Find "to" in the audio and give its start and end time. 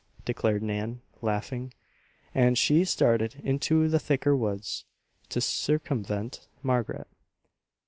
5.29-5.39